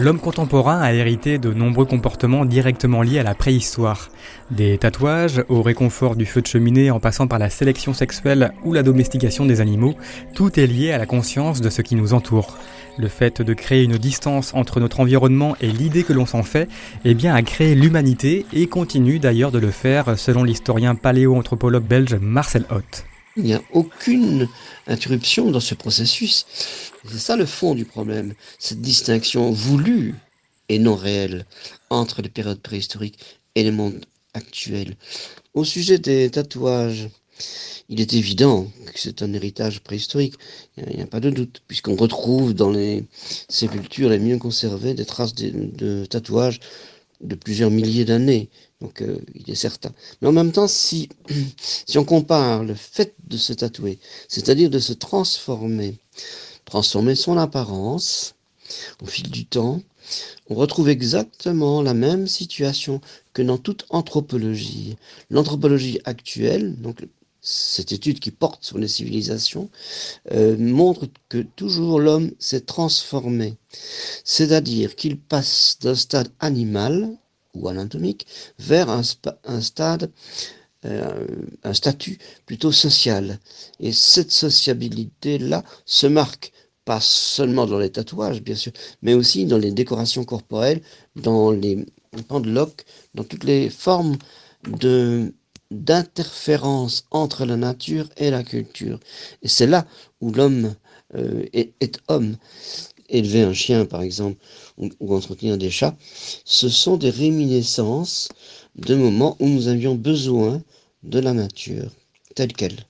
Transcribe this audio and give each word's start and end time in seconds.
L'homme 0.00 0.18
contemporain 0.18 0.80
a 0.80 0.94
hérité 0.94 1.36
de 1.36 1.52
nombreux 1.52 1.84
comportements 1.84 2.46
directement 2.46 3.02
liés 3.02 3.18
à 3.18 3.22
la 3.22 3.34
préhistoire. 3.34 4.08
Des 4.50 4.78
tatouages 4.78 5.44
au 5.50 5.60
réconfort 5.60 6.16
du 6.16 6.24
feu 6.24 6.40
de 6.40 6.46
cheminée 6.46 6.90
en 6.90 7.00
passant 7.00 7.26
par 7.26 7.38
la 7.38 7.50
sélection 7.50 7.92
sexuelle 7.92 8.52
ou 8.64 8.72
la 8.72 8.82
domestication 8.82 9.44
des 9.44 9.60
animaux, 9.60 9.94
tout 10.34 10.58
est 10.58 10.66
lié 10.66 10.92
à 10.92 10.96
la 10.96 11.04
conscience 11.04 11.60
de 11.60 11.68
ce 11.68 11.82
qui 11.82 11.96
nous 11.96 12.14
entoure. 12.14 12.56
Le 12.96 13.08
fait 13.08 13.42
de 13.42 13.52
créer 13.52 13.84
une 13.84 13.98
distance 13.98 14.54
entre 14.54 14.80
notre 14.80 15.00
environnement 15.00 15.54
et 15.60 15.70
l'idée 15.70 16.04
que 16.04 16.14
l'on 16.14 16.24
s'en 16.24 16.44
fait, 16.44 16.70
eh 17.04 17.12
bien, 17.12 17.34
a 17.34 17.42
créé 17.42 17.74
l'humanité 17.74 18.46
et 18.54 18.68
continue 18.68 19.18
d'ailleurs 19.18 19.52
de 19.52 19.58
le 19.58 19.70
faire 19.70 20.18
selon 20.18 20.44
l'historien 20.44 20.94
paléoanthropologue 20.94 21.84
belge 21.84 22.14
Marcel 22.14 22.64
Hoth. 22.70 23.04
Il 23.40 23.46
n'y 23.46 23.54
a 23.54 23.62
aucune 23.72 24.48
interruption 24.86 25.50
dans 25.50 25.60
ce 25.60 25.74
processus. 25.74 26.44
C'est 27.08 27.18
ça 27.18 27.36
le 27.36 27.46
fond 27.46 27.74
du 27.74 27.86
problème, 27.86 28.34
cette 28.58 28.82
distinction 28.82 29.50
voulue 29.50 30.14
et 30.68 30.78
non 30.78 30.94
réelle 30.94 31.46
entre 31.88 32.20
les 32.20 32.28
périodes 32.28 32.60
préhistoriques 32.60 33.18
et 33.54 33.64
le 33.64 33.72
monde 33.72 34.04
actuel. 34.34 34.94
Au 35.54 35.64
sujet 35.64 35.98
des 35.98 36.28
tatouages, 36.28 37.08
il 37.88 38.02
est 38.02 38.12
évident 38.12 38.70
que 38.92 39.00
c'est 39.00 39.22
un 39.22 39.32
héritage 39.32 39.80
préhistorique, 39.80 40.34
il 40.76 40.96
n'y 40.96 41.02
a, 41.02 41.06
pas 41.06 41.20
de 41.20 41.30
doute, 41.30 41.62
puisqu'on 41.66 41.96
retrouve 41.96 42.52
dans 42.52 42.70
les 42.70 43.04
sépultures 43.48 44.10
les 44.10 44.18
mieux 44.18 44.36
conservées 44.36 44.92
des 44.92 45.06
traces 45.06 45.34
de, 45.34 46.04
tatouages 46.04 46.60
de 47.20 47.34
plusieurs 47.34 47.70
milliers 47.70 48.04
d'années. 48.04 48.48
Donc 48.80 49.02
euh, 49.02 49.18
il 49.34 49.50
est 49.50 49.56
certain. 49.56 49.92
Mais 50.20 50.28
en 50.28 50.32
même 50.32 50.52
temps, 50.52 50.68
si, 50.68 51.08
si 51.86 51.98
on 51.98 52.04
compare 52.04 52.64
le 52.64 52.74
fait 52.74 53.14
de 53.28 53.36
se 53.36 53.52
tatouer, 53.52 53.98
c'est-à-dire 54.28 54.70
de 54.70 54.78
se 54.78 54.92
transformer, 54.92 55.98
transformer 56.64 57.14
son 57.14 57.36
apparence 57.36 58.34
au 59.02 59.06
fil 59.06 59.30
du 59.30 59.46
temps, 59.46 59.82
on 60.48 60.54
retrouve 60.54 60.88
exactement 60.88 61.82
la 61.82 61.94
même 61.94 62.26
situation 62.26 63.00
que 63.32 63.42
dans 63.42 63.58
toute 63.58 63.84
anthropologie. 63.90 64.96
L'anthropologie 65.28 66.00
actuelle, 66.04 66.80
donc 66.80 67.06
cette 67.42 67.92
étude 67.92 68.20
qui 68.20 68.30
porte 68.30 68.64
sur 68.64 68.78
les 68.78 68.88
civilisations, 68.88 69.70
euh, 70.32 70.56
montre 70.58 71.06
que 71.28 71.38
toujours 71.38 72.00
l'homme 72.00 72.32
s'est 72.38 72.60
transformé. 72.60 73.56
C'est-à-dire 74.24 74.96
qu'il 74.96 75.18
passe 75.18 75.78
d'un 75.80 75.94
stade 75.94 76.28
animal 76.40 77.08
ou 77.54 77.68
anatomique 77.68 78.26
vers 78.58 78.90
un, 78.90 79.02
stade, 79.02 80.10
euh, 80.84 81.26
un 81.64 81.74
statut 81.74 82.18
plutôt 82.46 82.72
social. 82.72 83.38
Et 83.80 83.92
cette 83.92 84.30
sociabilité-là 84.30 85.64
se 85.84 86.06
marque 86.06 86.52
pas 86.84 87.00
seulement 87.00 87.66
dans 87.66 87.78
les 87.78 87.90
tatouages, 87.90 88.42
bien 88.42 88.54
sûr, 88.54 88.72
mais 89.02 89.14
aussi 89.14 89.46
dans 89.46 89.58
les 89.58 89.72
décorations 89.72 90.24
corporelles, 90.24 90.82
dans 91.16 91.50
les 91.50 91.84
pendeloques, 92.28 92.84
dans 93.14 93.24
toutes 93.24 93.44
les 93.44 93.70
formes 93.70 94.16
de 94.66 95.32
d'interférence 95.70 97.04
entre 97.10 97.44
la 97.44 97.56
nature 97.56 98.08
et 98.16 98.30
la 98.30 98.42
culture. 98.42 98.98
Et 99.42 99.48
c'est 99.48 99.66
là 99.66 99.86
où 100.20 100.32
l'homme 100.32 100.74
euh, 101.14 101.44
est, 101.52 101.98
homme. 102.08 102.36
Élever 103.08 103.42
un 103.42 103.52
chien, 103.52 103.86
par 103.86 104.02
exemple, 104.02 104.36
ou, 104.78 105.14
entretenir 105.14 105.58
des 105.58 105.70
chats, 105.70 105.96
ce 106.44 106.68
sont 106.68 106.96
des 106.96 107.10
réminiscences 107.10 108.28
de 108.76 108.94
moments 108.94 109.36
où 109.40 109.48
nous 109.48 109.66
avions 109.66 109.96
besoin 109.96 110.62
de 111.02 111.18
la 111.18 111.32
nature, 111.32 111.90
telle 112.36 112.52
qu'elle. 112.52 112.86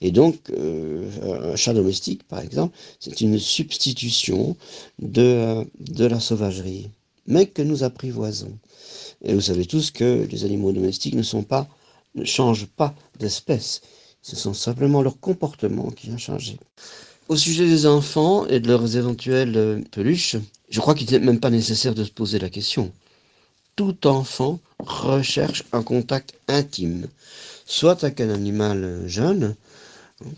Et 0.00 0.10
donc, 0.10 0.50
euh, 0.50 1.52
un 1.52 1.56
chat 1.56 1.72
domestique, 1.72 2.24
par 2.24 2.40
exemple, 2.40 2.76
c'est 2.98 3.20
une 3.20 3.38
substitution 3.38 4.56
de, 4.98 5.64
de 5.78 6.04
la 6.04 6.18
sauvagerie, 6.18 6.90
mais 7.28 7.46
que 7.46 7.62
nous 7.62 7.84
apprivoisons. 7.84 8.58
Et 9.22 9.34
vous 9.34 9.40
savez 9.40 9.66
tous 9.66 9.92
que 9.92 10.26
les 10.28 10.44
animaux 10.44 10.72
domestiques 10.72 11.14
ne 11.14 11.22
sont 11.22 11.44
pas 11.44 11.68
ne 12.14 12.24
changent 12.24 12.66
pas 12.66 12.94
d'espèce. 13.18 13.80
Ce 14.22 14.36
sont 14.36 14.54
simplement 14.54 15.02
leur 15.02 15.18
comportement 15.18 15.90
qui 15.90 16.10
a 16.10 16.16
changé. 16.18 16.58
Au 17.28 17.36
sujet 17.36 17.66
des 17.66 17.86
enfants 17.86 18.46
et 18.46 18.60
de 18.60 18.68
leurs 18.68 18.96
éventuelles 18.96 19.56
euh, 19.56 19.80
peluches, 19.92 20.36
je 20.68 20.80
crois 20.80 20.94
qu'il 20.94 21.10
n'est 21.10 21.20
même 21.20 21.40
pas 21.40 21.50
nécessaire 21.50 21.94
de 21.94 22.04
se 22.04 22.10
poser 22.10 22.38
la 22.38 22.50
question. 22.50 22.92
Tout 23.76 24.06
enfant 24.06 24.58
recherche 24.78 25.64
un 25.72 25.82
contact 25.82 26.34
intime, 26.48 27.06
soit 27.64 28.02
avec 28.02 28.20
un 28.20 28.30
animal 28.30 28.84
euh, 28.84 29.08
jeune, 29.08 29.54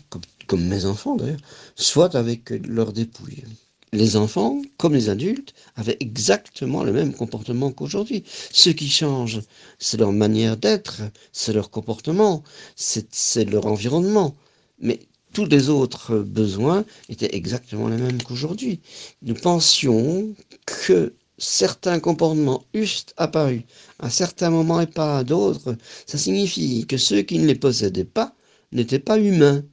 comme, 0.09 0.21
comme 0.47 0.65
mes 0.65 0.85
enfants 0.85 1.15
d'ailleurs, 1.15 1.39
soit 1.75 2.15
avec 2.15 2.51
leur 2.51 2.93
dépouille 2.93 3.43
les 3.93 4.15
enfants, 4.15 4.61
comme 4.77 4.93
les 4.95 5.09
adultes, 5.09 5.53
avaient 5.75 5.97
exactement 5.99 6.83
le 6.83 6.91
même 6.91 7.13
comportement 7.13 7.71
qu'aujourd'hui. 7.71 8.23
Ce 8.51 8.69
qui 8.69 8.89
change, 8.89 9.41
c'est 9.79 9.97
leur 9.97 10.11
manière 10.11 10.57
d'être, 10.57 11.01
c'est 11.31 11.53
leur 11.53 11.69
comportement, 11.69 12.43
c'est 12.75 13.45
leur 13.45 13.67
environnement. 13.67 14.35
Mais 14.79 14.99
tous 15.31 15.45
les 15.45 15.69
autres 15.69 16.17
besoins 16.19 16.85
étaient 17.09 17.35
exactement 17.35 17.87
les 17.87 17.97
mêmes 17.97 18.21
qu'aujourd'hui. 18.21 18.79
Nous 19.21 19.35
pensions 19.35 20.33
que 20.65 21.13
certains 21.37 21.99
comportements 21.99 22.63
eussent 22.73 23.05
apparu 23.17 23.63
à 23.99 24.09
certains 24.09 24.49
moments 24.49 24.81
et 24.81 24.87
pas 24.87 25.19
à 25.19 25.23
d'autres, 25.23 25.75
ça 26.05 26.17
signifie 26.17 26.85
que 26.87 26.97
ceux 26.97 27.21
qui 27.21 27.39
ne 27.39 27.45
les 27.47 27.55
possédaient 27.55 28.05
pas 28.05 28.33
n'étaient 28.71 28.99
pas 28.99 29.19
humains. 29.19 29.63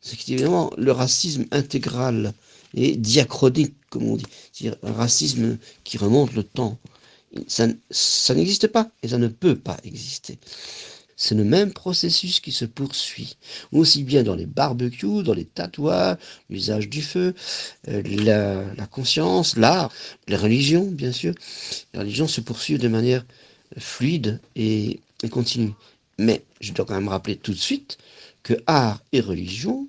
C'est 0.00 0.28
évidemment 0.28 0.70
le 0.76 0.92
racisme 0.92 1.46
intégral 1.52 2.34
et 2.74 2.96
diachronique, 2.96 3.74
comme 3.90 4.04
on 4.04 4.16
dit, 4.16 4.26
c'est-à-dire 4.52 4.78
un 4.82 4.92
racisme 4.92 5.58
qui 5.84 5.98
remonte 5.98 6.32
le 6.34 6.42
temps. 6.42 6.78
Ça, 7.46 7.66
n'existe 8.34 8.66
pas 8.68 8.90
et 9.02 9.08
ça 9.08 9.18
ne 9.18 9.28
peut 9.28 9.56
pas 9.56 9.78
exister. 9.84 10.38
C'est 11.16 11.34
le 11.34 11.44
même 11.44 11.72
processus 11.72 12.40
qui 12.40 12.52
se 12.52 12.64
poursuit, 12.64 13.36
aussi 13.70 14.02
bien 14.02 14.22
dans 14.22 14.34
les 14.34 14.46
barbecues, 14.46 15.22
dans 15.22 15.34
les 15.34 15.44
tatouages, 15.44 16.16
l'usage 16.50 16.88
du 16.88 17.00
feu, 17.00 17.34
euh, 17.88 18.02
la, 18.76 18.86
conscience, 18.86 19.56
l'art, 19.56 19.92
les 20.26 20.36
religions, 20.36 20.84
bien 20.84 21.12
sûr. 21.12 21.34
Les 21.94 22.00
religions 22.00 22.26
se 22.26 22.40
poursuivent 22.40 22.80
de 22.80 22.88
manière 22.88 23.24
fluide 23.78 24.40
et, 24.56 25.00
et 25.22 25.28
continue. 25.28 25.72
Mais 26.18 26.42
je 26.60 26.72
dois 26.72 26.84
quand 26.84 26.94
même 26.94 27.08
rappeler 27.08 27.36
tout 27.36 27.52
de 27.52 27.58
suite 27.58 27.98
que 28.42 28.54
art 28.66 29.00
et 29.12 29.20
religion, 29.20 29.88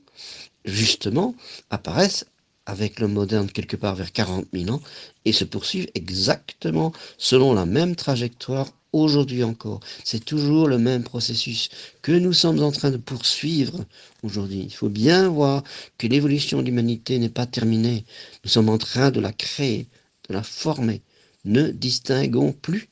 justement, 0.65 1.35
apparaissent 1.69 2.25
avec 2.65 2.99
le 2.99 3.07
moderne 3.07 3.49
quelque 3.49 3.75
part 3.75 3.95
vers 3.95 4.11
40 4.11 4.47
000 4.53 4.69
ans 4.69 4.81
et 5.25 5.31
se 5.31 5.43
poursuivent 5.43 5.89
exactement 5.95 6.93
selon 7.17 7.53
la 7.53 7.65
même 7.65 7.95
trajectoire 7.95 8.67
aujourd'hui 8.93 9.43
encore. 9.43 9.79
C'est 10.03 10.23
toujours 10.23 10.67
le 10.67 10.77
même 10.77 11.03
processus 11.03 11.69
que 12.01 12.11
nous 12.11 12.31
sommes 12.31 12.61
en 12.61 12.71
train 12.71 12.91
de 12.91 12.97
poursuivre 12.97 13.83
aujourd'hui. 14.21 14.61
Il 14.65 14.73
faut 14.73 14.89
bien 14.89 15.27
voir 15.27 15.63
que 15.97 16.07
l'évolution 16.07 16.59
de 16.59 16.65
l'humanité 16.67 17.17
n'est 17.19 17.29
pas 17.29 17.47
terminée. 17.47 18.05
Nous 18.43 18.49
sommes 18.49 18.69
en 18.69 18.77
train 18.77 19.11
de 19.11 19.19
la 19.19 19.33
créer, 19.33 19.87
de 20.29 20.33
la 20.33 20.43
former. 20.43 21.01
Ne 21.43 21.69
distinguons 21.69 22.53
plus, 22.53 22.87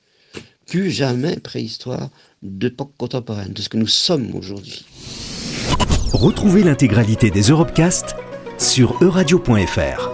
plus 0.65 0.91
jamais 0.91 1.37
préhistoire 1.37 2.09
d'époque 2.41 2.93
contemporaine, 2.97 3.53
de 3.53 3.61
ce 3.61 3.69
que 3.69 3.77
nous 3.77 3.87
sommes 3.87 4.35
aujourd'hui. 4.35 4.83
Retrouvez 6.13 6.63
l'intégralité 6.63 7.29
des 7.29 7.43
Europecast 7.43 8.15
sur 8.61 9.01
euradio.fr. 9.01 10.10